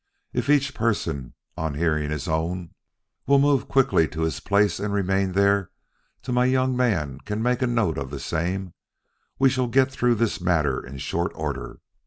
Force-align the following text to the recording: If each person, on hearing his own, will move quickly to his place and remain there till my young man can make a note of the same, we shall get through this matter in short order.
If 0.33 0.49
each 0.49 0.73
person, 0.73 1.35
on 1.55 1.75
hearing 1.75 2.09
his 2.09 2.27
own, 2.27 2.71
will 3.27 3.37
move 3.37 3.67
quickly 3.67 4.07
to 4.07 4.21
his 4.21 4.39
place 4.39 4.79
and 4.79 4.91
remain 4.91 5.33
there 5.33 5.69
till 6.23 6.33
my 6.33 6.45
young 6.45 6.75
man 6.75 7.19
can 7.19 7.43
make 7.43 7.61
a 7.61 7.67
note 7.67 7.99
of 7.99 8.09
the 8.09 8.19
same, 8.19 8.73
we 9.37 9.47
shall 9.47 9.67
get 9.67 9.91
through 9.91 10.15
this 10.15 10.41
matter 10.41 10.83
in 10.83 10.97
short 10.97 11.31
order. 11.35 11.81